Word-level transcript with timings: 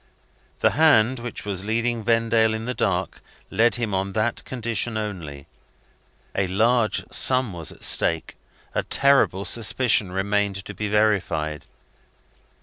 The 0.61 0.71
hand, 0.71 1.19
which 1.19 1.45
was 1.45 1.63
leading 1.63 2.03
Vendale 2.03 2.55
in 2.55 2.65
the 2.65 2.73
dark, 2.73 3.21
led 3.51 3.75
him 3.75 3.93
on 3.93 4.13
that 4.13 4.43
condition 4.45 4.97
only. 4.97 5.45
A 6.33 6.47
large 6.47 7.05
sum 7.11 7.53
was 7.53 7.71
at 7.71 7.83
stake: 7.83 8.35
a 8.73 8.81
terrible 8.81 9.45
suspicion 9.45 10.11
remained 10.11 10.55
to 10.65 10.73
be 10.73 10.89
verified. 10.89 11.67